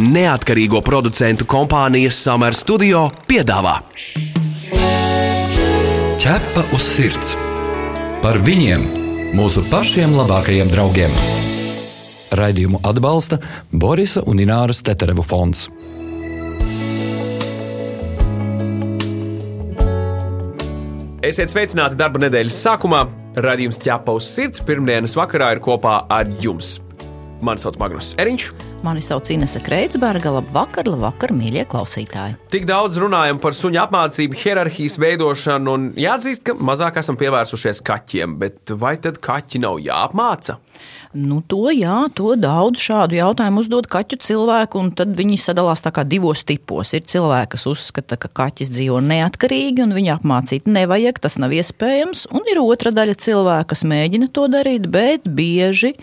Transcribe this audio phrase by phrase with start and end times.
[0.00, 3.78] neatkarīgo producentu kompānijas Summer Studio piedāvā
[6.20, 7.30] Ķepa uz sirds
[8.20, 8.82] par viņiem,
[9.32, 11.14] mūsu pašiem labākajiem draugiem.
[12.36, 13.38] Raidījumu atbalsta
[13.72, 15.70] Borisa un Ināras Teterevu fonds.
[21.24, 23.06] Esiet sveicināti darba nedēļas sākumā.
[23.40, 26.82] Radījums ķepa uz sirds pirmdienas vakarā ir kopā ar jums.
[27.40, 28.52] Mani sauc Magnus Eriņš.
[28.82, 30.30] Mani sauc Inese Kreitsberga.
[30.32, 32.38] Labvakar, labvakar, mīļie klausītāji.
[32.52, 38.38] Tik daudz runājam par suņu apmācību, hierarhijas veidošanu, un jāatzīst, ka mazāk esam pievērsušies kaķiem.
[38.40, 40.56] Bet vai tad kaķi nav jāapmāca?
[41.10, 46.44] Nu, to, jā, to daudz šādu jautājumu uzdod kaķu cilvēku, un tad viņi sadalās divos
[46.46, 46.92] tipos.
[46.94, 52.28] Ir cilvēki, kas uzskata, ka kaķis dzīvo neatkarīgi un viņu apmācīt nevajag, tas nav iespējams,
[52.30, 55.96] un ir otra daļa cilvēku, kas mēģina to darīt, bet bieži,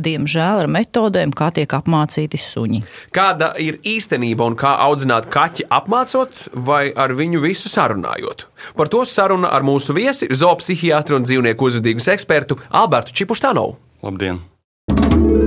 [0.00, 2.80] diemžēl, ar metodēm, kā tiek apmācīti suņi.
[3.12, 8.48] Kāda ir īstenība un kā audzināt kaķi apmācot vai ar viņu visu sarunājot?
[8.72, 13.76] Par to saruna ar mūsu viesi, zoopsihiatru un dzīvnieku uzvedības ekspertu Albertu Čipuštānovu.
[14.04, 14.40] Labdien!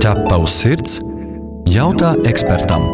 [0.02, 1.00] Ķepa uz sirds
[1.68, 2.86] jautā ekspertam.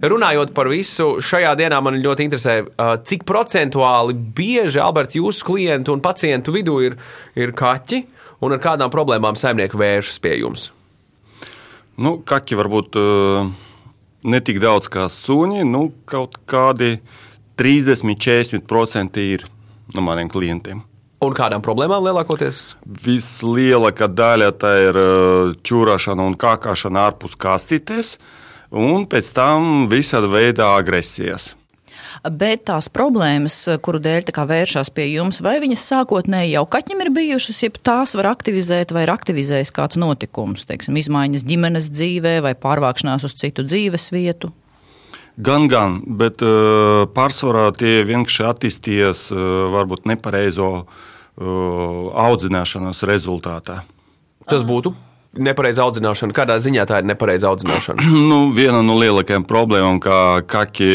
[0.00, 2.54] Runājot par visu, šajā dienā man ļoti interesē,
[3.04, 6.96] cik procentuāli bieži, Alberta, jūsu klientu un pacientu vidū ir,
[7.36, 7.98] ir kaķi
[8.40, 10.70] un ar kādām problēmām saimnieki vēršas pie jums?
[12.00, 12.96] Nu, kaķi varbūt
[14.24, 16.94] ne tik daudz kā suņi, nu, kaut kādi
[17.60, 19.44] 30-40% ir
[19.94, 20.80] no maniem klientiem.
[21.20, 22.74] Un kādām problēmām lielākoties?
[23.04, 24.98] Vislielākā daļa tā ir
[25.68, 28.14] čūrašana un kākāšana ārpus kastītes,
[28.72, 31.52] un pēc tam visāda veida agresijas.
[32.24, 37.62] Bet tās problēmas, kuru dēļ vēršas pie jums, vai viņas sākotnēji jau kaķim ir bijušas,
[37.64, 43.28] ja tās var aktivizēt, vai ir aktivizējis kāds notikums, teiksim, izmaiņas ģimenes dzīvē vai pārvākšanās
[43.28, 44.54] uz citu dzīves vietu?
[45.40, 53.80] Gan, gan, bet uh, pārsvarā tie vienkārši attīstījās uh, varbūt nepareizo uh, audzināšanas rezultātā.
[54.50, 54.92] Tas būtu
[55.38, 56.34] nepareiza audzināšana.
[56.34, 58.02] Kādā ziņā tā ir nepareiza audzināšana?
[58.30, 60.90] nu, viena no lielākajām problēmām, kā kaki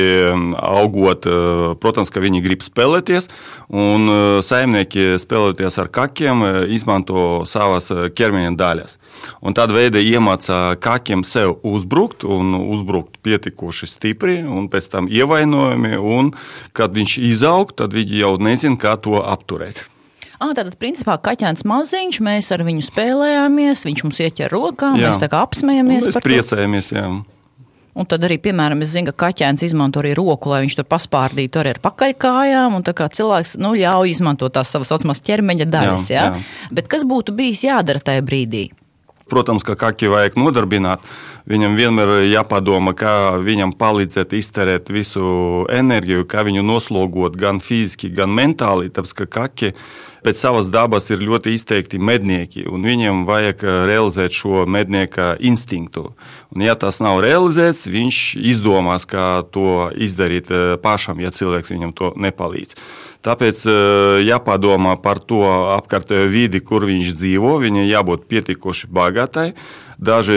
[0.59, 1.27] augot,
[1.81, 3.29] protams, ka viņi grib spēlēties,
[3.71, 4.09] un
[4.45, 6.43] saimnieki spēlēties ar kakiem
[6.75, 8.99] izmanto savas ķermeņa daļas.
[9.45, 15.95] Un tādā veidā iemācā kakiem sev uzbrukt un uzbrukt pietiekoši stipri, un pēc tam ievainojumi,
[15.95, 16.35] un
[16.75, 19.85] kad viņš izaug, tad viņi jau nezin, kā to apturēt.
[20.45, 25.09] Ah, tātad, principā, kaķēns maziņš, mēs ar viņu spēlējāmies, viņš mums ieķer rokā, jā.
[25.09, 26.11] mēs tā kā apsmējamies.
[26.11, 27.07] Mēs priecājamies, jā.
[27.95, 31.61] Un tad arī, piemēram, es zinu, ka kaķēns izmanto arī roku, lai viņš tur paspārdītu
[31.61, 32.75] arī ar pakaļkājām.
[32.75, 36.09] Un tā kā cilvēks nu, ļauj izmantot tās savas saucamās ķermeņa daļas.
[36.11, 36.41] Jā, jā.
[36.43, 36.73] Jā.
[36.75, 38.67] Bet kas būtu bijis jādara tajā brīdī?
[39.31, 41.01] Protams, ka kaki vajag nodarbināt.
[41.49, 48.11] Viņam vienmēr ir jāpadomā, kā viņam palīdzēt izterēt visu enerģiju, kā viņu noslogot gan fiziski,
[48.13, 48.91] gan mentāli.
[48.93, 49.71] Tāpēc, ka kaki
[50.25, 56.09] pēc savas dabas ir ļoti izteikti mednieki, un viņiem vajag eh, realizēt šo mednieka instinktu.
[56.55, 58.21] Un, ja tas nav realizēts, viņš
[58.53, 62.77] izdomās, kā to izdarīt eh, pašam, ja cilvēks viņam to nepalīdz.
[63.25, 65.43] Tāpēc eh, jāpadomā par to
[65.77, 67.57] apkārtējo vidi, kur viņš dzīvo.
[67.61, 69.51] Viņai jābūt pietiekoši bagātai.
[69.95, 70.35] Daži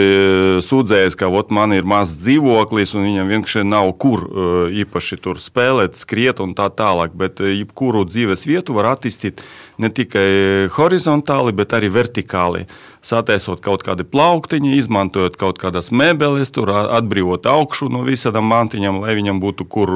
[0.62, 4.22] sūdzējas, ka ot, man ir mazs dzīvoklis, un viņam vienkārši nav kur
[4.70, 7.16] īpaši tur spēlēt, skriet un tā tālāk.
[7.18, 9.42] Bet jebkuru dzīves vietu var attīstīt
[9.82, 12.68] ne tikai horizontāli, bet arī vertikāli.
[13.02, 19.18] Sataisot kaut kādu plauktiņu, izmantojot kaut kādas mēbeles, tur atbrīvot augšu no visām mantiņām, lai
[19.18, 19.90] viņam būtu kur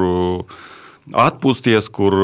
[1.11, 2.15] atpūsties, kur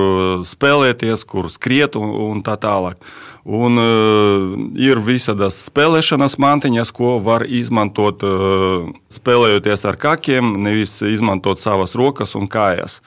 [0.48, 3.02] spēlēties, kur skriet un, un tā tālāk.
[3.50, 11.62] Un, uh, ir visādas spēlēšanas mantiņas, ko var izmantot uh, spēlējoties ar kakiem, nevis izmantot
[11.64, 13.00] savas rokas un kājas.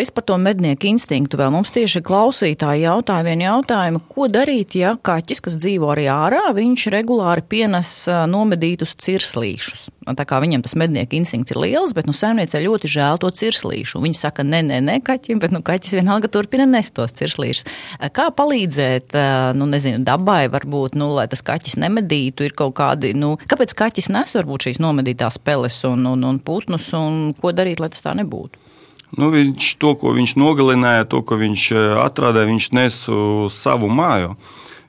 [0.00, 4.94] Es par to mednieku instinktu vēl mums tieši klausītāji jautāja vienu jautājumu, ko darīt, ja
[4.96, 9.90] kaķis, kas dzīvo arī ārā, viņš regulāri pienes nomedītus cirslīšus.
[10.16, 14.00] Tā kā viņam tas mednieku instinkts ir liels, bet nu, saimniecei ļoti žēl to cirslīšu.
[14.00, 17.68] Viņi saka, nē, nē, nē, kaķim, bet nu, kaķis vienalga turpina nest tos cirslīšus.
[18.16, 19.12] Kā palīdzēt,
[19.60, 24.08] nu, nezinu, dabai varbūt, nu, lai tas kaķis nemedītu, ir kaut kādi, nu, kāpēc kaķis
[24.16, 28.16] nes varbūt šīs nomedītās peles un, un, un putnus, un ko darīt, lai tas tā
[28.16, 28.69] nebūtu?
[29.18, 33.90] Nu, viņš to, ko viņš nogalināja, to, ko viņš e, atrada, viņš nes uz savu
[33.90, 34.36] māju.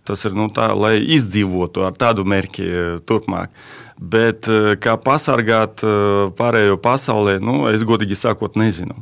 [0.05, 2.67] Tas ir nu, tā, lai izdzīvotu ar tādu mērķi
[3.09, 3.53] turpmāk.
[4.01, 8.95] Bet eh, kā pasargāt eh, pārējo pasaulē, nu, es godīgi sakot, nezinu.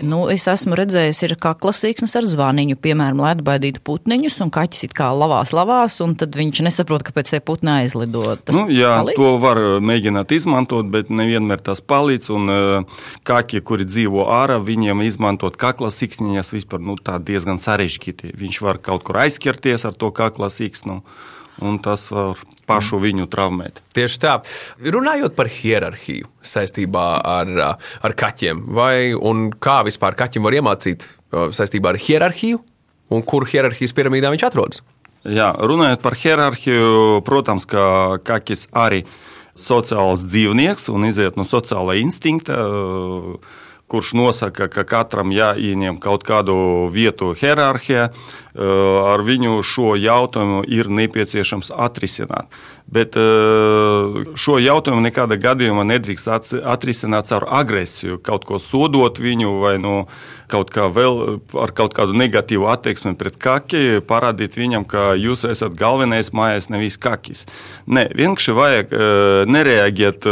[0.00, 4.88] Nu, es esmu redzējis, ir kakla sīksnes ar zvaniņu, piemēram, lai atbaidītu putniņus, un kaķis
[4.88, 8.24] it kā lavās, lavās, un tad viņš nesaprot, kāpēc tie putni aizlido.
[8.48, 9.20] Tas nu, jā, palīdz?
[9.20, 12.32] to var eh, mēģināt izmantot, bet nevienmēr tas palīdz.
[12.32, 12.56] Un
[13.28, 18.32] kaķi, kuri dzīvo ārā, viņiem izmantot kakla sīksniņas vispār nu, diezgan sarežģīti.
[18.40, 21.02] Viņš var kaut kur aizķerties ar to kakla sīksnu.
[21.60, 23.80] Un tas var pašu viņu traumēt.
[23.96, 24.34] Tieši tā.
[24.82, 29.14] Runājot par hierarhiju saistībā ar, ar kaķiem, vai
[29.62, 32.60] kā vispār kaķim var iemācīt saistībā ar hierarhiju,
[33.14, 34.82] un kur hierarhijas piramīdā viņš atrodas?
[35.26, 39.02] Jā, runājot par hierarhiju, protams, ka kaķis arī
[39.58, 42.60] sociāls dzīvnieks un iziet no sociālā instinkta
[43.86, 46.56] kurš nosaka, ka katram jāieņem kaut kādu
[46.94, 48.08] vietu hierarhijā,
[48.56, 52.50] ar viņu šo jautājumu ir nepieciešams atrisināt.
[52.86, 53.16] Bet
[54.38, 56.30] šo jautājumu nekādā gadījumā nedrīkst
[56.62, 60.04] atrisināt ar agresiju, kaut ko sodot viņu vai no nu
[60.50, 65.74] kaut kā vēl ar kaut kādu negatīvu attieksmi pret kaki, parādīt viņam, ka jūs esat
[65.78, 67.44] galvenais mājās, nevis kakis.
[67.90, 68.94] Nē, vienkārši vajag
[69.50, 70.28] nereaģēt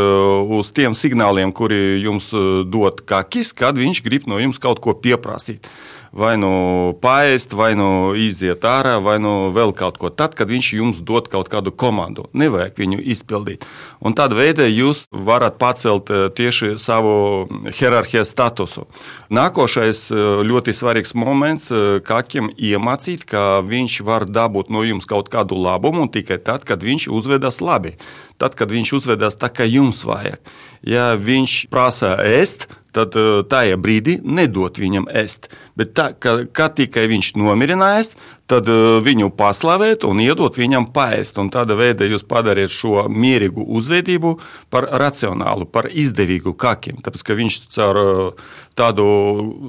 [0.58, 2.30] uz tiem signāliem, kuri jums
[2.70, 5.66] dod kakis, kad viņš grib no jums kaut ko pieprasīt
[6.14, 10.10] vai nu paēst, vai nu iziet ārā, vai nu vēl kaut ko.
[10.14, 13.66] Tad, kad viņš jums dod kaut kādu komandu, nevajag viņu izpildīt.
[13.98, 18.86] Un tādā veidā jūs varat pacelt eh, tieši savu hierarhijas statusu.
[19.34, 25.32] Nākošais eh, ļoti svarīgs moments, eh, kaķim iemācīt, ka viņš var dabūt no jums kaut
[25.32, 27.96] kādu labumu tikai tad, kad viņš uzvedas labi.
[28.38, 30.38] Tad, kad viņš uzvedas tā, kā jums vajag.
[30.86, 35.50] Ja viņš prasa ēst, tad eh, tajā brīdī nedot viņam ēst.
[35.78, 38.14] Bet tā, ka, kad tikai viņš nomierinājās,
[38.50, 41.38] tad uh, viņu paslavēt un iedot viņam paēst.
[41.40, 44.36] Un tādā veidā jūs padariet šo mierīgu uzvedību
[44.72, 47.00] par racionālu, par izdevīgu kakim.
[47.04, 49.04] Tāpēc, ka viņš caur uh, tādu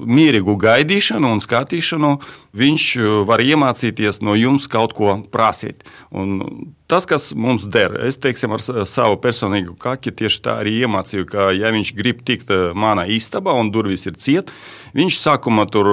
[0.06, 2.16] mierīgu gaidīšanu un skatīšanu,
[2.56, 5.86] viņš uh, var iemācīties no jums kaut ko prasīt.
[6.12, 11.26] Un tas, kas mums der, es teiksim, ar savu personīgu kaki tieši tā arī iemācīju,
[11.32, 14.52] ka, ja viņš grib tikt manā istabā un durvis ir ciet,
[14.96, 15.90] viņš sākumā tur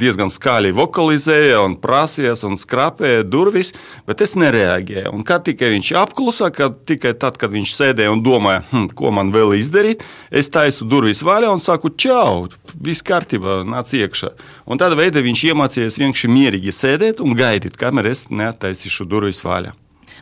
[0.00, 3.72] diezgan skaļi vokalizēja stāvēja un prasījās un skrapēja durvis,
[4.06, 5.12] bet es nereaģēju.
[5.12, 9.10] Un kad tikai viņš apklusa, kad tikai tad, kad viņš sēdēja un domāja, hm, ko
[9.10, 14.34] man vēl izdarīt, es taisu durvis vaļā un saku, čau, viss kārtībā, nāc iekšā.
[14.66, 19.72] Un tādā veidā viņš iemācījās vienkārši mierīgi sēdēt un gaidīt, kamēr es neattaisīšu durvis vaļā.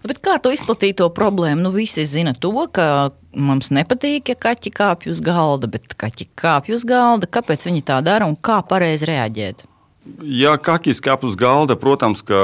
[0.04, 1.62] Bet kā to izplatīt to problēmu?
[1.64, 6.74] Nu, visi zina to, ka mums nepatīk, ja kaķi kāpj uz galda, bet kaķi kāpj
[6.76, 7.30] uz galda.
[7.30, 9.64] Kāpēc viņi tā dara un kā pareizi reaģēt?
[10.04, 12.36] Ja kakīs kāp uz galda, protams, ka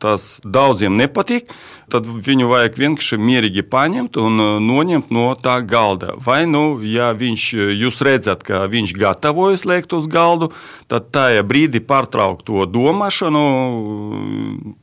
[0.00, 1.50] tas daudziem nepatīk,
[1.92, 6.14] tad viņu vajag vienkārši mierīgi paņemt un uh, noņemt no tā galda.
[6.16, 7.44] Vai nu, ja viņš,
[7.76, 10.50] jūs redzat, ka viņš gatavojas liekt uz galdu,
[10.88, 13.44] tad tajā brīdī pārtraukt to domāšanu,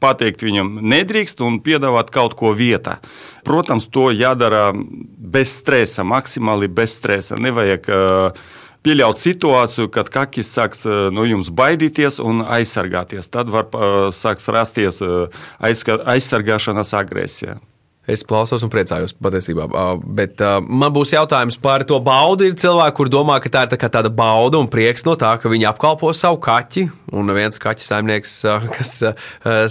[0.04, 3.00] pateikt viņam nedrīkst un piedāvāt kaut ko vietā.
[3.44, 7.42] Protams, to jādara bez stresa, maksimāli bez stresa.
[7.42, 8.44] Nevajag uh,
[8.84, 13.32] pieļaut situāciju, kad kakis sāks eh, no jums baidīties un aizsargāties.
[13.32, 17.60] Tad var eh, sāks rasties eh, aizsargāšanas agresija.
[18.04, 19.64] Es klausos un priecājos patiesībā.
[20.04, 22.50] Bet man būs jautājums par to baudu.
[22.50, 25.48] Ir cilvēki, kur domā, ka tā ir tā tāda bauda un prieks no tā, ka
[25.48, 26.84] viņi apkalpo savu kaķi.
[27.16, 28.34] Un viens kaķis saimnieks,
[28.76, 28.92] kas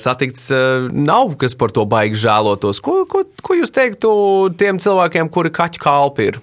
[0.01, 0.49] satikts,
[0.97, 2.81] nav kas par to baigi žēlotos.
[2.81, 4.15] Ko, ko, ko jūs teiktu
[4.57, 6.41] tiem cilvēkiem, kuri kaķu kalpi ir?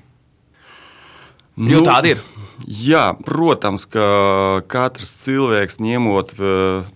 [1.58, 2.22] Jo nu, tādi ir.
[2.68, 6.90] Jā, protams, ka katrs cilvēks ņemot eh,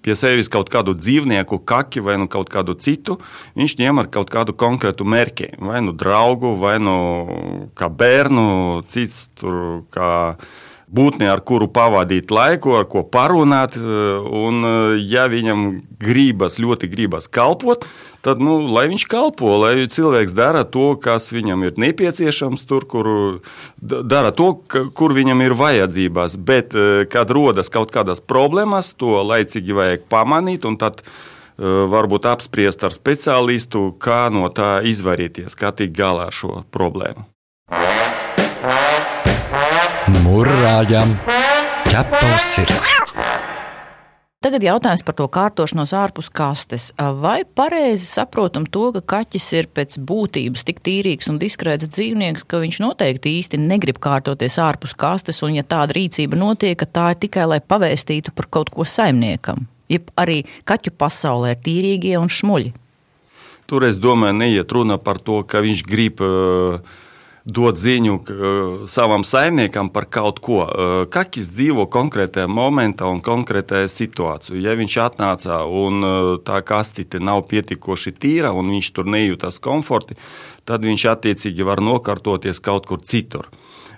[0.00, 3.18] pie sevis kaut kādu dzīvnieku, kaki vai nu kaut kādu citu,
[3.58, 5.52] viņš ņem ar kaut kādu konkrētu mērķi.
[5.60, 6.96] Vai nu draugu, vai nu
[7.76, 10.10] kā bērnu, cits tur kā
[10.90, 13.76] būtni, ar kuru pavadīt laiku, ar ko parunāt.
[13.78, 14.64] Un,
[15.06, 15.66] ja viņam
[16.00, 17.86] gribas, ļoti gribas kalpot,
[18.24, 23.10] tad nu, lai viņš kalpo, lai cilvēks dara to, kas viņam ir nepieciešams, tur, kur
[23.80, 26.38] dara to, kur viņam ir vajadzības.
[26.38, 26.76] Bet,
[27.12, 30.66] kad rodas kaut kādas problēmas, to laicīgi vajag pamanīt.
[31.60, 37.28] Varbūt apspriest ar speciālistu, kā no tā izvairīties, kā tikt galā ar šo problēmu.
[40.10, 41.12] Mūrāģam
[41.86, 42.86] ķepa uz sirds!
[44.42, 46.88] Tagad jautājums par to kārtošanos ārpus kastes.
[46.96, 52.58] Vai pareizi saprotam to, ka kaķis ir pēc būtības tik tīrīgs un diskrēts dzīvnieks, ka
[52.62, 57.44] viņš noteikti īsti negrib kārtoties ārpus kastes, un ja tāda rīcība notiek, tā ir tikai
[57.52, 59.68] lai pavēstītu par kaut ko saimniekam?
[59.92, 62.74] Jeb arī kaķu pasaulē ir tīrīgie un šmuļi.
[63.70, 66.80] Tur es domāju, neiet runa par to, ka viņš grib uh,
[67.54, 68.16] dot ziņu
[68.90, 70.62] savam saimniekam par kaut ko.
[71.12, 74.58] Kakis dzīvo konkrētajā momentā un konkrētajā situācijā.
[74.64, 76.04] Ja viņš atnāca un
[76.46, 80.18] tā kastite nav pietiekoši tīra un viņš tur nejūtas komforti,
[80.64, 83.50] tad viņš attiecīgi var nokārtoties kaut kur citur.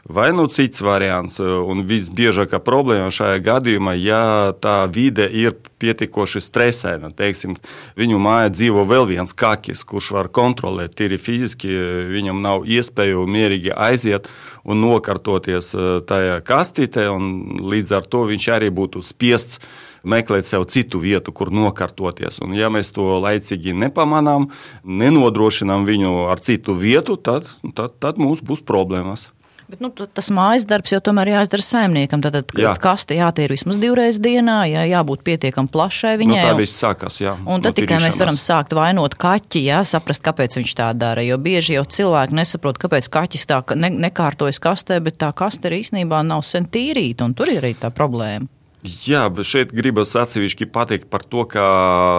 [0.02, 7.12] Vai nu cits variants, un visbiežākā problēma šajā gadījumā, ja tā vide ir pietiekoši stresaina.
[7.14, 7.54] Teiksim,
[7.94, 11.70] viņu mājā dzīvo vēl viens kakis, kurš var kontrolēt tīri fiziski.
[12.10, 14.26] Viņam nav iespēju mierīgi aiziet
[14.66, 19.60] un nokārtoties eh, tajā kastītē, un līdz ar to viņš arī būtu spiests
[20.02, 22.40] meklēt sev citu vietu, kur nokārtoties.
[22.42, 24.48] Un, ja mēs to laicīgi nepamanām,
[24.82, 29.30] nenodrošinām viņu ar citu vietu, tad, tad, tad mums būs problēmas.
[29.72, 32.20] Bet, nu, tas mājas darbs jau tomēr jāizdara saimniekam.
[32.20, 32.74] Tad, kad jā.
[32.76, 36.42] kaste jātīra vismaz divreiz dienā, jā, jābūt pietiekami plašai viņai.
[36.42, 37.32] Nu, tā viss sākās, jā.
[37.48, 41.24] Un tad no tikai mēs varam sākt vainot kaķi, jā, saprast, kāpēc viņš tā dara.
[41.24, 45.80] Jo bieži jau cilvēki nesaprot, kāpēc kaķis tā ne, nekārtojas kastē, bet tā kaste arī
[45.86, 48.52] īstenībā nav sen tīrīta, un tur ir arī tā problēma.
[48.82, 51.62] Jā, bet šeit gribas atsevišķi pateikt par to, ka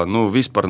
[0.08, 0.70] nu, vispār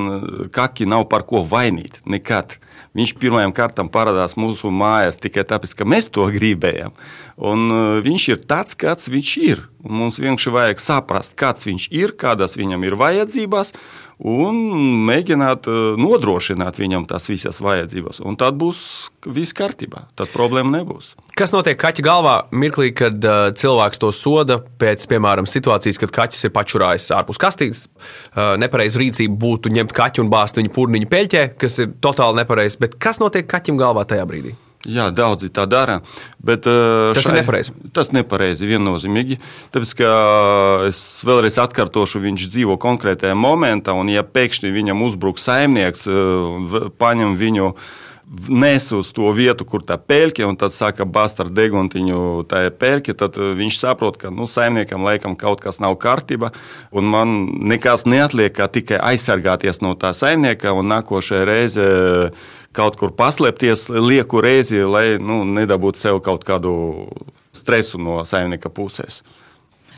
[0.49, 1.99] kaki nav par ko vainīt.
[2.09, 2.55] Nekad.
[2.97, 6.93] Viņš pirmajam kārtam parādās mūsu mājās tikai tāpēc, ka mēs to gribējām.
[7.41, 9.63] Un uh, viņš ir tāds, kāds viņš ir.
[9.85, 13.73] Mums vienkārši vajag saprast, kāds viņš ir, kādas viņam ir vajadzības,
[14.19, 14.59] un
[15.07, 18.21] mēģināt uh, nodrošināt viņam tās visas vajadzības.
[18.25, 20.07] Un tad būs viss kārtībā.
[20.19, 21.13] Tad problēma nebūs.
[21.37, 26.49] Kas notiek kaķa galvā mirklī, kad uh, cilvēks to soda pēc, piemēram, situācijas, kad kaķis
[26.49, 27.87] ir pačurājis ārpus kastītes?
[28.33, 32.81] Uh, nepareiza rīcība būtu ņemt kaķu un bāzt viņu purniņu peļķē, kas ir totāli nepareizi.
[32.83, 34.57] Bet kas notiek kaķim galvā tajā brīdī?
[34.83, 36.01] Jā, daudzi tā dara.
[36.43, 37.73] Bet, uh, tas šai, ir nepareizi.
[37.95, 39.39] Tas ir nepareizi, viennozīmīgi.
[39.71, 40.09] Tāpēc, ka
[40.89, 47.37] es vēlreiz atkārtošu, viņš dzīvo konkrētajā momentā, un ja pēkšņi viņam uzbruk saimnieks, uh, paņem
[47.39, 47.71] viņu
[48.49, 53.15] nes uz to vietu, kur tā pēļķe, un tad saka, bāzt ar deguntiņu tā pēļķe,
[53.19, 56.49] tad viņš saprot, ka nu, saimniekam laikam kaut kas nav kārtībā,
[56.91, 57.35] un man
[57.69, 61.87] nekas neatliek, kā tikai aizsargāties no tā saimnieka, un nākošajā reizē
[62.73, 66.73] kaut kur paslēpties lieku reizi, lai nu, nedabūtu sev kaut kādu
[67.53, 69.21] stresu no saimnieka puses.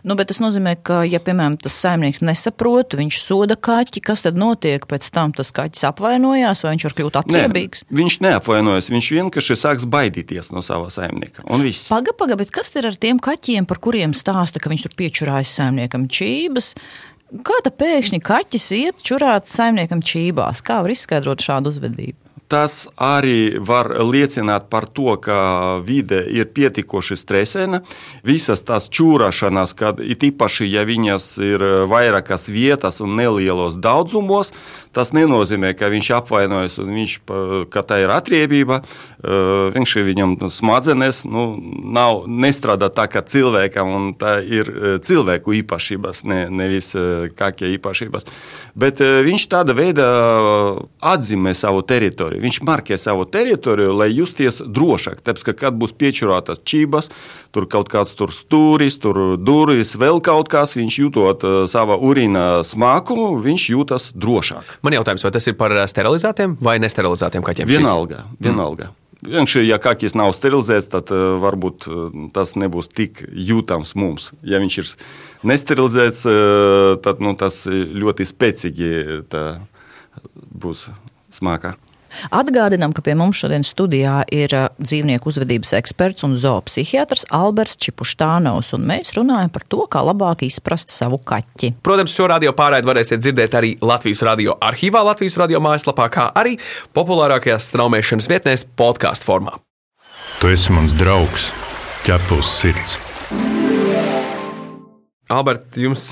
[0.05, 4.37] Nu, bet tas nozīmē, ka, ja, piemēram, tas saimnieks nesaprot, viņš soda kaķi, kas tad
[4.37, 5.31] notiek pēc tam?
[5.33, 7.81] Tas kaķis apvainojās, vai viņš var kļūt attiebīgs?
[7.87, 11.47] Ne, viņš neapvainojas, viņš vienkārši sāks baidīties no sava saimnieka.
[11.89, 15.55] Paga, paga, bet kas ir ar tiem kaķiem, par kuriem stāsta, ka viņš tur piečurājas
[15.57, 16.75] saimniekam čības?
[17.45, 20.61] Kāda pēkšņi kaķis iet čurāt saimniekam čībās?
[20.61, 22.24] Kā var izskaidrot šādu uzvedību?
[22.47, 27.81] Tas arī var liecināt par to, ka vide ir pietiekoši stresaina.
[28.21, 34.53] Visas tās čūrašanas, kad it īpaši, ja viņas ir vairākas vietas un nelielos daudzumos,
[34.95, 37.13] Tas nenozīmē, ka viņš apvainojas un viņš,
[37.73, 38.79] ka tā ir atriebība.
[39.75, 41.43] Viņš viņam smadzenes nu,
[41.97, 44.69] nav, nestrādā tā kā cilvēkam, un tā ir
[45.03, 46.93] cilvēku īpašības, ne, nevis
[47.35, 48.29] kākie īpašības.
[48.79, 50.07] Bet viņš tāda veida
[51.03, 52.34] atzīmē savu teritoriju.
[52.41, 55.21] Viņš marķē savu teritoriju, lai justies drošāk.
[55.25, 57.09] Tāpēc, ka kad būs piečurātas čības,
[57.55, 63.33] tur kaut kāds tur stūris, tur durvis, vēl kaut kas, viņš jūtot sava urīna smakumu,
[63.45, 64.77] viņš jūtas drošāk.
[64.85, 67.71] Man jautājums, vai tas ir par sterilizētiem vai nesterilizētiem kaķiem?
[67.71, 68.25] Vienalga.
[68.39, 68.91] vienalga.
[68.91, 69.01] Mm.
[69.25, 72.01] Vienkārši, ja kakis nav sterilizēts, tad uh, varbūt uh,
[72.35, 74.29] tas nebūs tik jūtams mums.
[74.45, 74.91] Ja viņš ir
[75.47, 78.91] nesterilizēts, uh, tad nu, tas ļoti spēcīgi
[80.51, 80.89] būs
[81.33, 81.73] smākā.
[82.35, 88.73] Atgādinām, ka pie mums šodien studijā ir uh, dzīvnieku uzvedības eksperts un zoopsihiatrs Alberts Čipuštānaus,
[88.77, 91.75] un mēs runājam par to, kā labāk izprast savu kaķi.
[91.85, 96.57] Protams, šo radio pārraidi varēsiet dzirdēt arī Latvijas radio arhīvā, Latvijas radio mājaslapā, kā arī
[96.95, 99.59] populārākajās straumēšanas vietnēs podkāstu formā.
[100.41, 101.49] Tu esi mans draugs,
[102.05, 102.97] ķepus sirds.
[105.31, 106.05] Albert, jums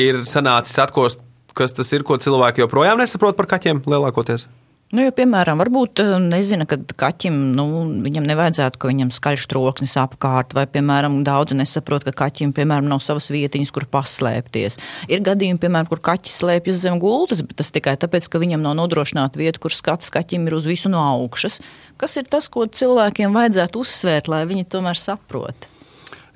[0.00, 1.20] ir sanācis atkost,
[1.54, 4.46] kas tas ir, ko cilvēki joprojām nesaprot par kaķiem lielākoties?
[4.94, 7.64] Nu, jo, piemēram, varbūt eh, nezina, ka kaķim nu,
[8.04, 13.26] nevajadzētu, ka viņam skaļš troksnis apkārt, vai, piemēram, daudzi nesaprot, ka kaķim, piemēram, nav savas
[13.34, 14.78] vietiņas, kur paslēpties.
[15.10, 18.78] Ir gadījumi, piemēram, kur kaķis slēpjas zem gultas, bet tas tikai tāpēc, ka viņam nav
[18.84, 21.58] nodrošināta vieta, kur skats kaķim ir uz visu no augšas.
[21.98, 25.70] Kas ir tas, ko cilvēkiem vajadzētu uzsvērt, lai viņi tomēr saprot?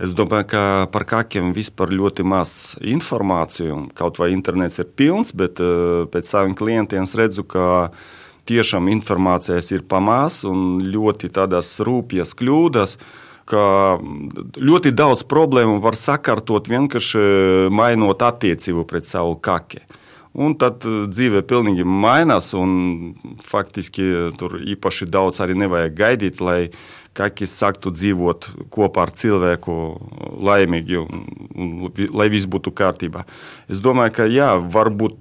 [0.02, 3.84] Es domāju, ka par kakiem vispār ļoti maz informāciju.
[3.98, 7.68] Kaut vai internets ir pilns, bet uh, pēc saviem klientiem es redzu, ka
[8.48, 12.98] tiešām informācijas ir pamās un ļoti tādas rūpjas kļūdas.
[14.60, 19.80] ļoti daudz problēmu var sakārtot vienkārši mainot attiecību pret savu kaki.
[20.38, 26.68] Un tad dzīve pilnīgi mainās, un faktiski tur īpaši daudz arī nevajag gaidīt, lai
[27.16, 29.74] kakis sāktu dzīvot kopā ar cilvēku
[30.44, 31.24] laimīgi, un,
[31.56, 33.24] un lai viss būtu kārtībā.
[33.72, 35.18] Es domāju, ka jā, varbūt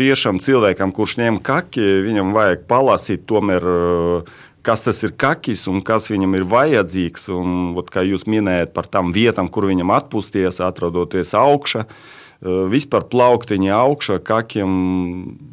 [0.00, 3.66] tiešām cilvēkam, kurš ņem kaki, viņam vajag palasīt tomēr
[4.62, 7.28] kas tas ir kakis un kas viņam ir vajadzīgs.
[7.32, 11.86] Un, ot, kā jūs minējat par tām vietām, kur viņam atpūsties, atrodoties augšā.
[12.40, 14.70] Eh, vispār plauktiņi augšā kakiem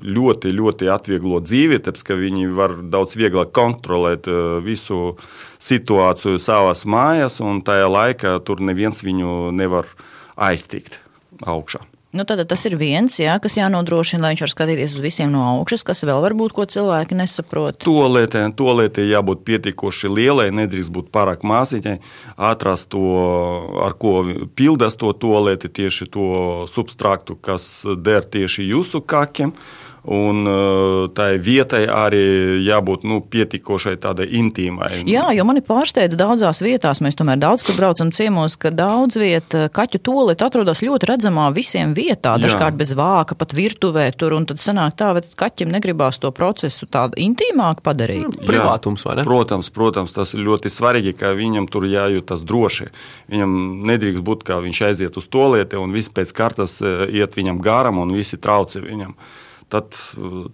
[0.07, 5.17] ļoti, ļoti atvieglo dzīvi, tāpēc ka viņi var daudz vieglāk kontrolēt eh, visu
[5.59, 9.91] situāciju savās mājās, un tajā laikā tur neviens viņu nevar
[10.39, 11.01] aiztikt
[11.43, 11.83] augšā.
[12.15, 15.41] Nu, tad tas ir viens, jā, kas jānodrošina, lai viņš var skatīties uz visiem no
[15.43, 17.81] augšas, kas vēl var būt, ko cilvēki nesaprot.
[17.83, 21.97] Tolētē, tolētē jābūt pietiekoši lielai, nedrīkst būt pārāk maziņai.
[22.49, 23.03] Atrast to,
[23.83, 24.21] ar ko
[24.55, 26.29] pildas to tolēti, tieši to
[26.71, 29.51] substraktu, kas der tieši jūsu kakiem.
[30.07, 35.01] Un uh, tai vietai arī jābūt nu, pietiekošai tādai intīmai.
[35.03, 39.65] Jā, jo mani pārsteidz daudzās vietās, mēs tomēr daudz kur braucam ciemos, ka daudz vieta
[39.73, 42.79] kaķu tolīt atrodas ļoti redzamā visiem vietā, dažkārt Jā.
[42.79, 47.19] bez vāka, pat virtuvē tur, un tad sanāk tā, vai kaķim negribās to procesu tādu
[47.19, 48.37] intīmāku padarīt.
[48.39, 49.25] Jā, Privātums, vai ne?
[49.27, 52.87] Protams, protams, tas ir ļoti svarīgi, ka viņam tur jājūtas droši.
[53.33, 53.57] Viņam
[53.91, 57.99] nedrīkst būt, ka viņš aiziet uz tolieti un viss pēc kartas eh, iet viņam garam
[57.99, 59.17] un visi trauci viņam
[59.69, 59.97] tad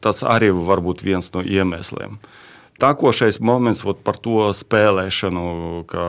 [0.03, 2.17] tas arī var būt viens no iemesliem.
[2.81, 5.43] Tākošais moments par to spēlēšanu,
[5.87, 6.05] ka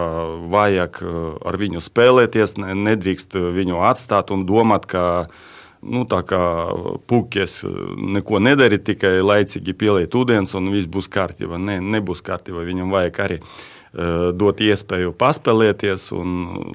[0.50, 5.28] vajag uh, ar viņu spēlēties, nedrīkst viņu atstāt un domāt, ka
[5.84, 6.40] nu, tā kā
[7.06, 7.76] puķis uh,
[8.16, 11.60] neko nedara, tikai laicīgi pieliet ūdens un viss būs kārtībā.
[11.60, 12.64] Nē, ne, nebūs kārtībā.
[12.66, 13.40] Viņam vajag arī
[14.34, 16.30] dot iespēju paspēlēties, un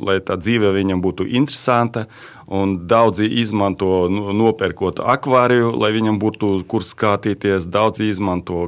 [0.07, 2.05] lai tā dzīve viņam būtu interesanta.
[2.49, 7.67] Daudzi izmanto nu, nopērkot akvāriju, lai viņam būtu kur skatīties.
[7.69, 8.63] Daudzi izmanto,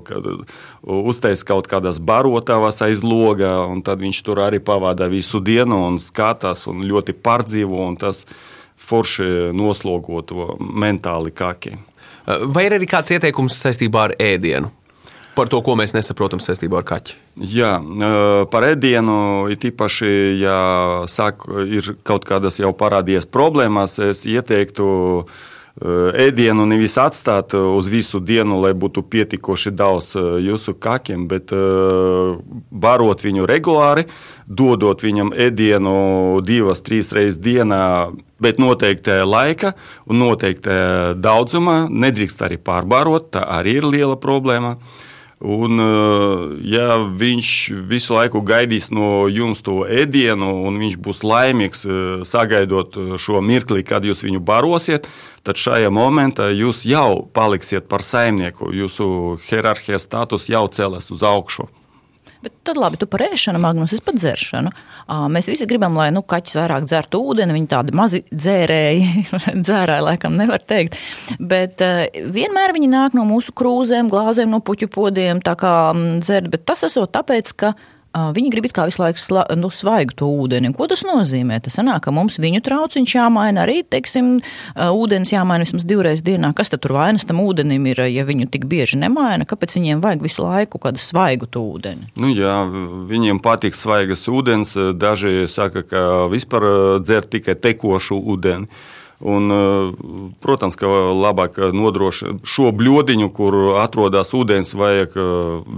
[0.85, 5.97] uztais kaut kādas barotavas aiz loga, un tad viņš tur arī pavada visu dienu un
[5.97, 7.81] skatās un ļoti pārdzīvo.
[7.89, 8.27] Un tas
[8.81, 11.77] forši noslogo to mentāli kaki.
[12.53, 14.69] Vai ir arī kāds ieteikums saistībā ar ēdienu?
[15.35, 17.15] Par to, ko mēs nesaprotam saistībā ar kaķi.
[17.55, 17.75] Jā,
[18.51, 20.11] par ēdienu, it īpaši,
[20.41, 20.57] ja
[21.11, 24.91] sāk, ir kaut kādas jau parādījies problēmas, es ieteiktu
[25.81, 30.09] ēdienu nevis atstāt uz visu dienu, lai būtu pietiekoši daudz
[30.43, 31.53] jūsu kakiem, bet
[32.69, 34.03] barot viņu regulāri,
[34.45, 38.11] dodot viņam ēdienu divas, trīs reizes dienā,
[38.43, 39.71] bet noteiktā laika
[40.11, 41.85] un noteiktā daudzumā.
[41.87, 44.75] Nedrīkst arī pārbarot, tā arī ir liela problēma.
[45.41, 47.49] Un, eh, ja viņš
[47.89, 53.41] visu laiku gaidīs no jums to ēdienu, un viņš būs laimīgs eh, sagaidot eh, šo
[53.41, 55.09] mirkli, kad jūs viņu barosiet,
[55.41, 58.69] tad šajā momentā jūs jau paliksiet par saimnieku.
[58.69, 61.71] Jūsu hierarhijas status jau celas uz augšu.
[62.41, 64.71] Bet tad labi, tu par ēšanu, Magnus, es par dzeršanu.
[65.29, 69.25] Mēs visi gribam, lai nu, kaķis vairāk dzertu ūdeni, viņi tādi mazi dzērēji,
[69.67, 70.97] dzērāji laikam nevar teikt.
[71.37, 71.83] Bet
[72.33, 75.75] vienmēr viņi nāk no mūsu krūzēm, glāzēm, no puķu podiem, tā kā
[76.23, 77.75] dzert, bet tas esot tāpēc, ka
[78.11, 80.73] Viņi grib kā visu laiku sla, nu, svaigu to ūdeni.
[80.75, 81.61] Ko tas nozīmē?
[81.63, 84.33] Tas sanāk, ka mums viņu trauciņš jāmaina arī, teiksim,
[84.75, 86.51] ūdens jāmaina vismaz divreiz dienā.
[86.57, 89.47] Kas tad tur vainas tam ūdenim ir, ja viņu tik bieži nemaina?
[89.47, 92.11] Kāpēc viņiem vajag visu laiku kādu svaigu ūdeni?
[92.19, 92.57] Nu, jā,
[93.07, 94.75] viņiem patīk svaigas ūdens.
[94.99, 98.67] Daži saka, ka vispār dzer tikai tekošu ūdeni.
[99.21, 99.91] Un, eh,
[100.41, 105.27] protams, ka labāk nodrošināt šo bludiņu, kur atrodas ūdens, vajag eh,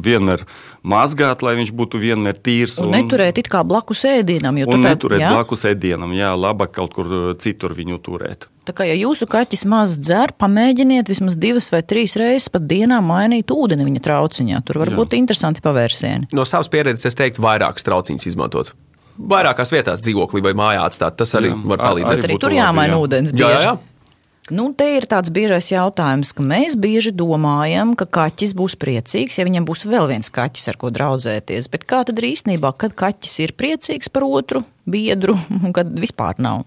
[0.06, 0.46] vienmēr
[0.84, 2.80] mazgāt, lai viņš būtu vienmēr tīrs.
[2.80, 4.62] Un, un neturēt it kā blakus ēdienam.
[4.64, 5.34] Un neturēt jā?
[5.36, 8.48] blakus ēdienam, jā, labāk kaut kur eh, citur viņu turēt.
[8.64, 13.02] Tā kā ja jūsu kaķis maz dzer, pamēģiniet vismaz divas vai trīs reizes pat dienā
[13.04, 14.64] mainīt ūdeni viņa trauciņā.
[14.64, 15.02] Tur var jā.
[15.02, 16.32] būt interesanti pavērsieni.
[16.32, 18.72] No savas pieredzes es teiktu, vairākas trauciņas izmantot
[19.18, 21.18] vairākās vietās dzīvoklī vai mājā atstāt.
[21.20, 22.28] Tas arī jā, var palīdzēt.
[22.28, 23.34] Arī tur jāmaina ūdens.
[23.38, 23.74] Jā, jā, jā.
[24.52, 29.46] Nu, te ir tāds biežais jautājums, ka mēs bieži domājam, ka kaķis būs priecīgs, ja
[29.48, 31.70] viņam būs vēl viens kaķis, ar ko draudzēties.
[31.72, 36.44] Bet kā tad ir īstenībā, kad kaķis ir priecīgs par otru biedru un kad vispār
[36.44, 36.66] nav?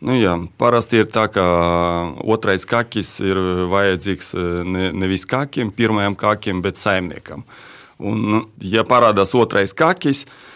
[0.00, 1.44] Nu jā, parasti ir tā, ka
[2.22, 4.30] otrais kakis ir vajadzīgs
[4.64, 7.42] ne, nevis kakim, pirmajam kakim, bet saimniekam.
[7.98, 10.46] Un, ja parādās otrais kakis, tad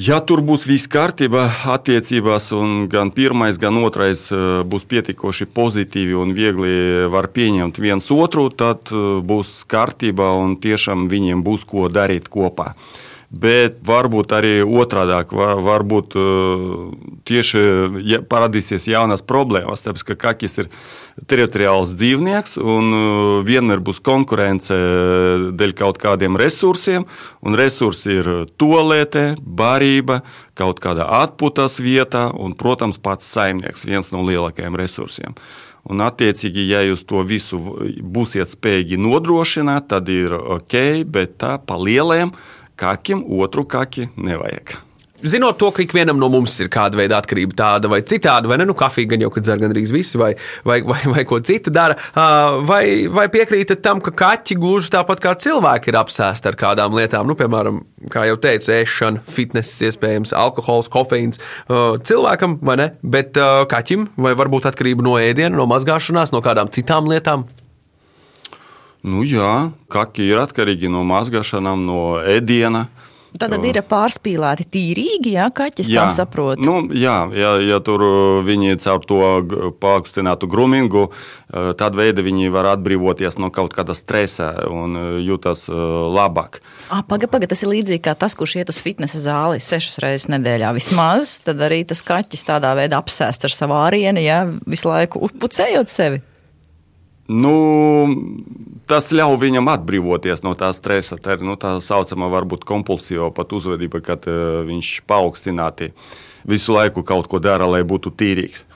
[0.00, 1.42] Ja tur būs viss kārtībā
[1.74, 6.70] attiecībās, un gan pirmais, gan otrais eh, būs pietiekoši pozitīvi un viegli
[7.12, 12.70] var pieņemt viens otru, tad eh, būs kārtībā un tiešām viņiem būs ko darīt kopā.
[13.30, 16.16] Bet varbūt arī otrādi, var, varbūt
[17.30, 17.60] tieši
[18.02, 20.70] ja parādīsies jaunas problēmas, tāpēc ka kakis ir
[21.30, 22.90] teritoriāls dzīvnieks un
[23.46, 24.74] vienmēr būs konkurence
[25.54, 27.06] dēļ kaut kādiem resursiem,
[27.46, 30.24] un resursi ir tolētē, barība,
[30.58, 35.38] kaut kādā atpūtas vietā un, protams, pats saimnieks, viens no lielākajiem resursiem.
[35.86, 37.62] Un, attiecīgi, ja jūs to visu
[38.02, 42.34] būsiet spējīgi nodrošināt, tad ir ok, bet tā pa lieliem
[42.80, 44.78] kakiem otru kaki nevajag.
[45.20, 48.64] Zinot to, ka ikvienam no mums ir kāda veida atkarība, tāda vai citāda, vai ne,
[48.70, 50.30] nu, kafija gan jau, kad dzer gandrīz visi, vai,
[50.64, 51.98] vai, vai, vai ko citu dara,
[52.64, 57.28] vai, vai piekrītat tam, ka kaķi gluži tāpat kā cilvēki ir apsēsti ar kādām lietām,
[57.28, 64.08] nu, piemēram, kā jau teicu, ēšana, fitness, iespējams, alkohols, kofeīns cilvēkam, vai ne, bet kaķim
[64.24, 67.44] vai varbūt atkarība no ēdiena, no mazgāšanās, no kādām citām lietām?
[69.00, 72.88] Nu, jā, kaki ir atkarīgi no mazgāšanām, no ēdiena.
[73.38, 76.58] Tad ir pārspīlēti tīrīgi, ja kaķis jā, tā saprot.
[76.60, 79.20] Nu, jā, ja, ja tur uh, viņi caur to
[79.80, 85.68] paaugstinātu grumingu, uh, tad veidi viņi var atbrīvoties no kaut kāda stresa un uh, jūtas
[85.70, 86.58] labāk.
[86.90, 90.74] Pagaid, pagaid, tas ir līdzīgi kā tas, kurš iet uz fitnesa zāli sešas reizes nedēļā
[90.74, 91.38] vismaz.
[91.46, 96.24] Tad arī tas kaķis tādā veidā apsēsts ar savu ārienu, ja visu laiku pucējot sevi.
[97.30, 97.54] Nu,
[98.90, 101.18] tas ļauj viņam atbrīvoties no tā stresa.
[101.20, 105.92] Tā ir nu, tā saucamā varbūt kompulsīva pat uzvedība, kad uh, viņš paaugstināti
[106.48, 108.66] visu laiku kaut ko dara, lai būtu tīrīgs.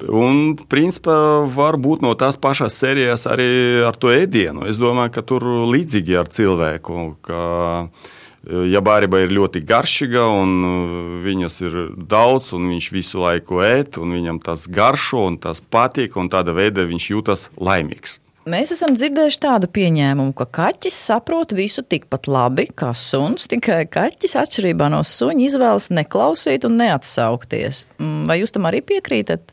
[0.00, 3.50] Un, principā, var būt no tās pašas sērijas arī
[3.84, 4.64] ar to ēdienu.
[4.70, 7.02] Es domāju, ka tur līdzīgi ar cilvēku.
[7.26, 7.42] Ka,
[7.90, 8.16] uh,
[8.48, 11.76] ja bārība ir ļoti garšīga un uh, viņas ir
[12.10, 16.56] daudz, un viņš visu laiku ēd, un viņam tas garšo un tas patīk, un tāda
[16.56, 18.18] veida viņš jūtas laimīgs.
[18.48, 24.38] Mēs esam dzirdējuši tādu pieņēmumu, ka kaķis saprot visu tikpat labi kā suns, tikai kaķis
[24.40, 27.84] atšķirībā no suņa izvēlas neklausīt un neatsaukties.
[28.00, 29.52] Mm, vai jūs tam arī piekrītat?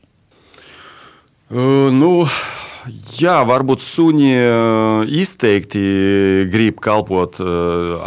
[1.51, 2.23] Uh, nu,
[3.17, 4.31] Jā, varbūt suņi
[5.19, 5.83] izteikti
[6.51, 7.39] grib kalpot,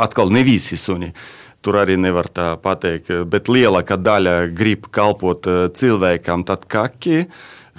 [0.01, 1.13] atkal ne visi suņi.
[1.61, 5.45] Tur arī nevar tā pateikt, bet lielākā daļa grib kalpot
[5.77, 7.27] cilvēkam, tad kaki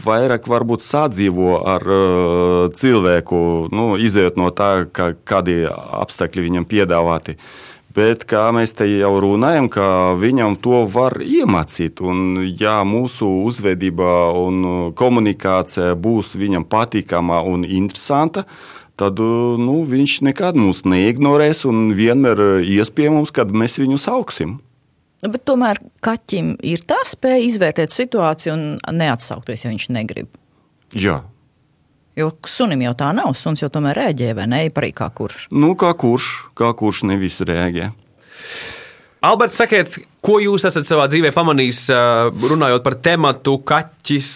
[0.02, 1.88] vairāk varbūt sadzīvo ar
[2.78, 3.42] cilvēku,
[3.74, 7.38] nu, izējot no tā, ka, kādi apstākļi viņam piedāvāti.
[7.38, 9.67] Uh, Bet, kā mēs te jau runājam,
[10.21, 11.99] viņam to var iemācīt.
[12.06, 18.45] Un, ja mūsu uzvedība un komunikācija būs viņam patīkama un interesanta,
[18.99, 24.60] tad nu, viņš nekad mūs neignorēs un vienmēr ies pie mums, kad mēs viņu sauksim.
[25.21, 28.63] Bet tomēr kaķim ir tā spēja izvērtēt situāciju un
[28.97, 30.32] neatsaukties, ja viņš negrib.
[30.97, 31.21] Jā,
[32.19, 33.32] Jo sunim jau tā nav.
[33.39, 34.62] Suns jau tomēr rēģē, vai ne?
[34.74, 35.47] Parī kā kurš?
[35.56, 36.28] Nu, kā kurš,
[36.60, 37.91] kā kurš nevis rēģē.
[39.21, 41.79] Alberts, sakiet, ko jūs esat savā dzīvē pamanījis,
[42.41, 44.31] runājot par tematu kaķis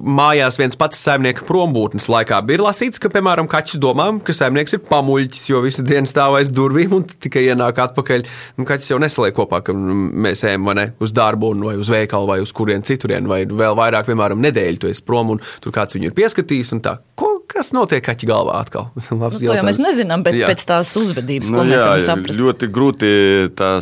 [0.00, 2.38] mājās viens pats saimnieka prombūtnes laikā?
[2.48, 6.54] Ir lasīts, ka, piemēram, kaķis domā, ka saimnieks ir pamuļķis, jo visu dienu stāv aiz
[6.56, 8.24] durvīm un tikai ienāk atpakaļ.
[8.56, 12.38] Nu, kaķis jau nesaliek kopā, ka mēs ejam ne, uz darbu, vai uz veikalu, vai
[12.40, 16.08] uz kurien citurien, vai vēl vairāk, piemēram, nedēļu tu esi prom un tur kāds viņu
[16.08, 16.78] ir pieskatījis.
[17.20, 18.90] Ko, kas notiek kaķa galvā atkal?
[19.10, 20.50] nu, to jau mēs nezinām, bet jā.
[20.50, 22.40] pēc tās uzvedības, nu, ko mēs jā, varam saprast.
[22.40, 23.10] Ļoti grūti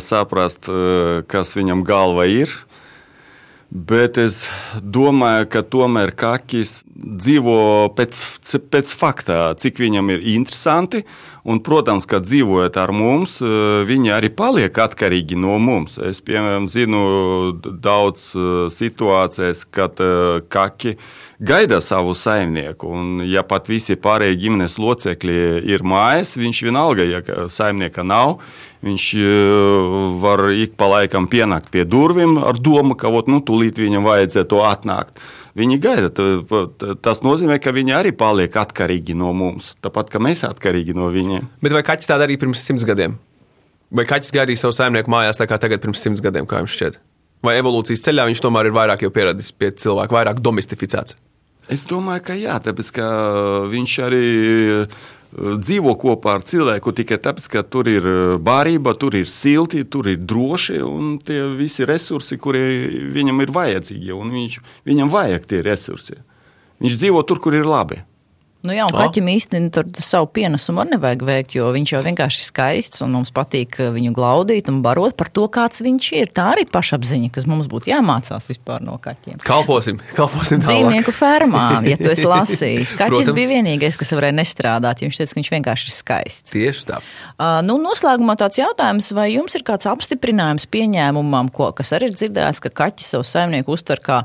[0.05, 2.53] saprast, eh, kas viņam galva ir.
[3.69, 4.47] Bet es
[4.81, 7.57] domāju, ka tomēr kakis dzīvo
[7.93, 8.17] pēc,
[8.65, 11.03] pēc fakta, cik viņam ir interesanti.
[11.47, 13.47] Un, protams, ka dzīvojot ar mums, eh,
[13.87, 15.97] viņi arī paliek atkarīgi no mums.
[15.97, 19.99] Es, piemēram, zinu daudz eh, situācijas, kad
[20.49, 20.95] kaki
[21.39, 22.89] gaida savu saimnieku.
[22.89, 25.39] Un, ja pat visi pārējie ģimenes locekļi
[25.71, 28.39] ir mājās, viņš vienalga, ja saimnieka nav,
[28.79, 29.05] Viņš
[30.23, 34.61] var ik pa laikam pienākt pie durvīm ar domu, ka ot, nu, tūlīt viņam vajadzētu
[34.63, 35.19] atnākt.
[35.59, 36.09] Viņi gaida.
[37.03, 41.49] Tas nozīmē, ka viņi arī paliek atkarīgi no mums, tāpat kā mēs atkarīgi no viņiem.
[41.63, 43.17] Bet vai kaķis tā darīja pirms simts gadiem?
[43.91, 46.99] Vai kaķis gaidīja savu saimnieku mājās tā kā tagad pirms simts gadiem, kā jums šķiet?
[47.45, 51.15] Vai evolūcijas ceļā viņš tomēr ir vairāk pieradis pie cilvēka, vairāk domestificēts?
[51.69, 53.07] Es domāju, ka jā, tāpēc ka
[53.69, 54.25] viņš arī
[55.33, 58.05] dzīvo kopā ar cilvēku tikai tāpēc, ka tur ir
[58.41, 62.63] barība, tur ir silti, tur ir droši un tie visi resursi, kuri
[63.13, 64.15] viņam ir vajadzīgi.
[64.33, 66.17] Viņš, viņam vajag tie resursi.
[66.79, 68.01] Viņš dzīvo tur, kur ir labi.
[68.67, 68.99] Nu jā, un O.
[68.99, 73.13] kaķim īstenībā tur savu pienesumu arī nevajag veikt, jo viņš jau vienkārši ir skaists un
[73.15, 76.31] mums patīk uh, viņu glaudīt un barot par to, kāds viņš ir.
[76.35, 79.39] Tā arī pašapziņa, kas mums būtu jāmācās vispār no kaķiem.
[79.47, 80.59] Kalposim, kalposim.
[80.65, 82.97] Dzīvnieku fermā, ja tu esi lasījis.
[82.99, 83.37] Kaķis Protams.
[83.37, 86.51] bija vienīgais, kas varēja nestrādāt, jo viņš teica, ka viņš vienkārši ir skaists.
[86.51, 86.99] Tieši tā.
[87.39, 92.19] Uh, nu, noslēgumā tāds jautājums, vai jums ir kāds apstiprinājums pieņēmumam, ko, kas arī ir
[92.19, 94.19] dzirdēts, ka kaķis savu saimnieku uztver kā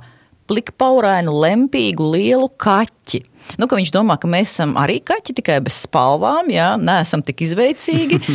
[0.50, 3.22] plikpaurainu, lempīgu, lielu kaķi.
[3.60, 8.20] Nu, viņš domā, ka mēs esam arī kaķi, tikai bez spalvām, jā, neesam tik izveicīgi.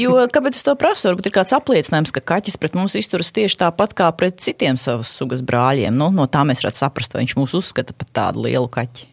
[0.00, 1.08] Jo, kāpēc es to prasu?
[1.08, 5.10] Varbūt ir kāds apliecinājums, ka kaķis pret mums izturas tieši tāpat kā pret citiem savas
[5.12, 5.92] sugas brāļiem.
[5.96, 9.10] Nu, no tā mēs varētu saprast, vai viņš mūs uzskata par tādu lielu kaķi.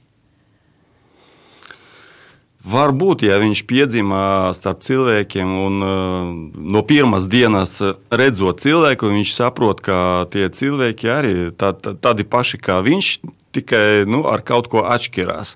[2.68, 6.32] Varbūt, ja viņš piedzima starp cilvēkiem un uh,
[6.76, 7.78] no pirmās dienas
[8.12, 10.00] redzot cilvēku, viņš saprot, ka
[10.34, 13.12] tie cilvēki arī tā, tā, tādi paši kā viņš,
[13.58, 15.56] tikai nu, ar kaut ko atšķirās.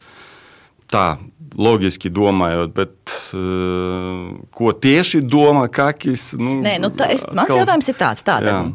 [0.91, 1.05] Tā,
[1.55, 6.31] loģiski domājot, bet uh, ko tieši domā Kakis?
[6.39, 8.25] Nu, Nē, nu, tā, es, mans kaut- jautājums ir tāds.
[8.27, 8.73] Tātad,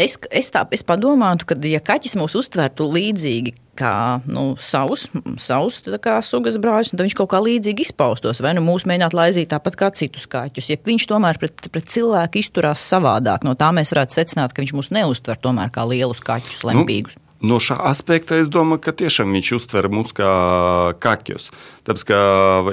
[0.00, 5.06] es, es, tā, es padomātu, ka, ja kaķis mūs uztvertu līdzīgi kā nu, savus,
[5.40, 8.42] savus tā kā sugas brāļus, tad viņš kaut kā līdzīgi izpaustos.
[8.44, 10.68] Vai nu mūs mēģinātu laizīt tāpat kā citus kaķus.
[10.72, 14.76] Ja viņš tomēr pret, pret cilvēku izturās savādāk, no tā mēs varētu secināt, ka viņš
[14.76, 17.16] mūs neuztver tomēr kā lielus kaķus, lempīgus.
[17.16, 20.30] Nu, No šā aspekta es domāju, ka tiešām viņš uztver mūs kā
[21.00, 21.48] kaķus.
[21.88, 22.18] Tāpēc, ka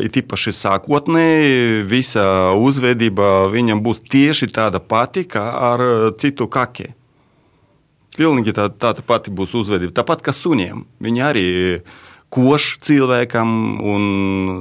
[0.03, 5.83] it īpaši sākotnēji visa uzvedība viņam būs tieši tāda pati kā ar
[6.19, 6.89] citu kaķi.
[8.17, 9.95] Pilnīgi tā, tāda pati būs uzvedība.
[9.95, 10.83] Tāpat kā suņiem.
[10.99, 11.47] Viņi arī
[12.33, 13.49] koš cilvēkam
[13.87, 14.03] un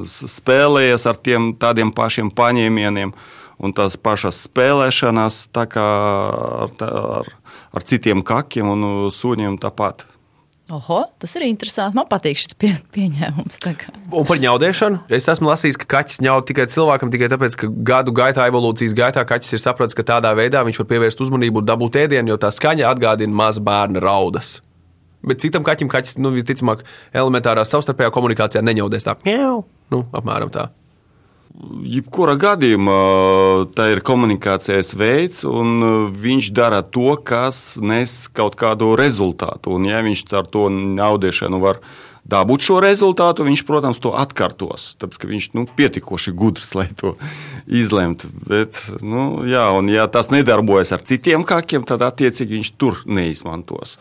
[0.07, 3.11] spēlējas ar tiem tādiem pašiem paņēmieniem.
[3.57, 5.87] Un tās pašas spēlēšanās tā kā
[6.67, 7.31] ar, ar,
[7.73, 10.05] ar citiem kakiem un suņiem tāpat.
[10.67, 11.95] Oho, tas ir interesanti.
[11.95, 13.61] Man patīk šis pie, pieņēmums.
[14.11, 15.05] Un par ņaudēšanu.
[15.15, 19.23] Es esmu lasījis, ka kaķis ņaud tikai cilvēkam tikai tāpēc, ka gadu gaitā, evolūcijas gaitā
[19.31, 22.51] kaķis ir sapratis, ka tādā veidā viņš var pievērst uzmanību un dabūt ēdienu, jo tā
[22.51, 24.57] skaņa atgādina maza bērna raudas.
[25.27, 26.83] Bet citam kaķim kaķis, nu, visticamāk,
[27.15, 29.15] elementārā savstarpējā komunikācijā neņaudēs tā.
[29.23, 29.63] Mjau!
[29.95, 30.67] Nu, apmēram tā.
[31.87, 32.97] Jebkurā gadījumā
[33.77, 39.77] tā ir komunikācijas veids, un viņš dara to, kas nes kaut kādu rezultātu.
[39.79, 41.81] Un, ja viņš ar to naudēšanu var
[42.29, 44.91] dabūt šo rezultātu, viņš, protams, to atkārtos.
[45.01, 47.15] Tāpēc, viņš nu, pietiekoši gudrs, lai to
[47.65, 48.29] izlemtu.
[48.51, 53.97] Bet, nu, jā, un, ja tas nedarbojas ar citiem kakiem, tad attiecīgi viņš tur neizmantos.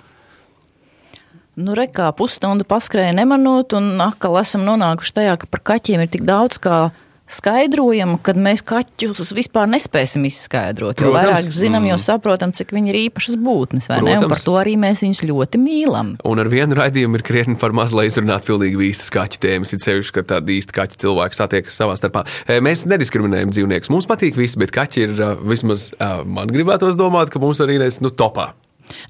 [1.55, 6.11] Nu, re, kā pusstundu paskrēja nemanot, un atkal esam nonākuši tajā, ka par kaķiem ir
[6.11, 6.89] tik daudz kā
[7.31, 10.99] skaidrojumu, kad mēs kaķus vispār nespēsim izskaidrot.
[11.01, 11.17] Jo Protams.
[11.17, 14.15] vairāk zinām, jo saprotam, cik viņi ir īpašas būtnes, vai ne?
[14.15, 14.33] Un Protams.
[14.33, 16.13] par to arī mēs viņus ļoti mīlam.
[16.25, 19.73] Un ar vienu raidījumu ir krietni par maz, lai izrunātu pilnīgi visas kaķu tēmas.
[19.75, 22.25] Ir sevišķi, ka tādi īsti kaķi cilvēki satiekas savā starpā.
[22.47, 23.91] E, Mēs nediskriminējam dzīvniekus.
[23.93, 27.79] Mums patīk visi, bet kaķi ir ā, vismaz ā, man gribētos domāt, ka mums arī
[27.79, 28.53] ir nu, topā.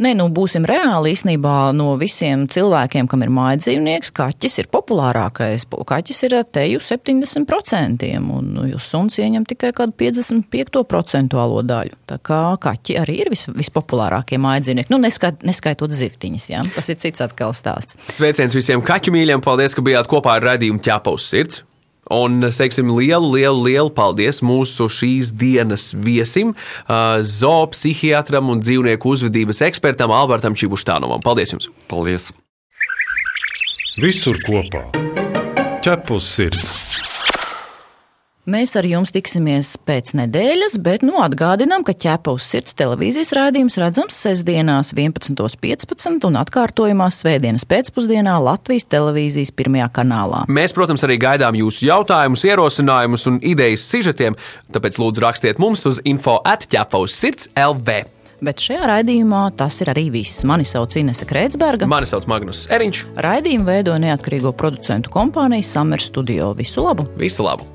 [0.03, 1.13] Nē, nu būsim reāli.
[1.15, 5.67] Īsnībā no visiem cilvēkiem, kam ir mājas dzīvnieks, kaķis ir populārākais.
[5.87, 11.35] Kaķis ir ar teju 70%, un nu, jūs suns ieņem tikai kādu 55%
[11.65, 11.99] daļu.
[12.09, 14.93] Tā kā kaķi arī ir vis, vispopulārākie mājas dzīvnieki.
[14.93, 16.65] Nu, neskait, neskaitot zivtiņas, jā.
[16.75, 17.99] tas ir cits atkal stāsts.
[18.15, 19.43] Sveiciens visiem kaķu mīļiem!
[19.45, 21.63] Paldies, ka bijāt kopā ar raidījumu ķepa uz sirds!
[22.13, 26.53] Un teiksim, lielu, lielu, lielu paldies mūsu šīs dienas viesim,
[26.85, 31.23] zoopsihiatram un dzīvnieku uzvedības ekspertam Albertam Čibuštānovam.
[31.25, 31.71] Paldies jums!
[31.89, 32.29] Paldies!
[33.97, 34.85] Visur kopā-
[35.85, 36.84] ķepus sirds.
[38.45, 43.79] Mēs ar jums tiksimies pēc nedēļas, bet nu atgādinām, ka ķepa uz sirds televīzijas rādījums
[43.81, 50.43] redzams sestdienās 11.15 un atkārtojumā svētdienas pēcpusdienā Latvijas televīzijas pirmajā kanālā.
[50.45, 54.37] Mēs, protams, arī gaidām jūsu jautājumus, ierosinājumus un idejas sižetiem,
[54.77, 58.03] tāpēc lūdzu rakstiet mums uz info atķepa uz sirds LV.
[58.45, 60.45] Bet šajā raidījumā tas ir arī viss.
[60.45, 61.89] Mani sauc Inese Kreitsberga.
[61.89, 63.07] Mani sauc Magnus Eriņš.
[63.25, 66.53] Raidījumu veido neatkarīgo producentu kompānija Summer Studio.
[66.53, 67.09] Visu labu!
[67.17, 67.74] Visu labu!